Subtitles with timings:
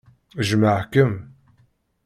[0.49, 1.13] Jmeɣ-kem.